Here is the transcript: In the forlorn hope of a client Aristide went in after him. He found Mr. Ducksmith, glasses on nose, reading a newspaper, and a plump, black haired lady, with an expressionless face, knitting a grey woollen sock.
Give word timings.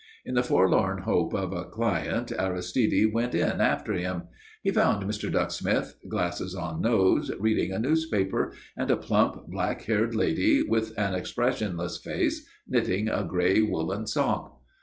In 0.25 0.33
the 0.33 0.41
forlorn 0.41 1.03
hope 1.03 1.31
of 1.35 1.53
a 1.53 1.65
client 1.65 2.31
Aristide 2.31 3.13
went 3.13 3.35
in 3.35 3.61
after 3.61 3.93
him. 3.93 4.23
He 4.63 4.71
found 4.71 5.07
Mr. 5.07 5.31
Ducksmith, 5.31 5.93
glasses 6.09 6.55
on 6.55 6.81
nose, 6.81 7.29
reading 7.39 7.71
a 7.71 7.77
newspaper, 7.77 8.51
and 8.75 8.89
a 8.89 8.97
plump, 8.97 9.45
black 9.47 9.83
haired 9.83 10.15
lady, 10.15 10.63
with 10.63 10.97
an 10.97 11.13
expressionless 11.13 11.99
face, 11.99 12.43
knitting 12.67 13.09
a 13.09 13.23
grey 13.23 13.61
woollen 13.61 14.07
sock. 14.07 14.59